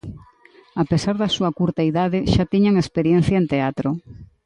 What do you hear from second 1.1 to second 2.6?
da súa curta idade, xa